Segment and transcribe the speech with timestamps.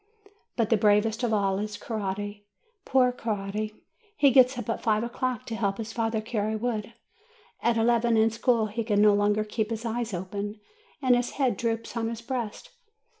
[0.55, 2.47] But the bravest of all is Coretti;
[2.85, 3.75] poor Coretti,
[4.19, 6.93] who gets up at five o'clock, to help his father carry wood!
[7.61, 10.59] At eleven, in school, he can no longer keep his eyes open,
[11.03, 12.71] and his head droops on his breast.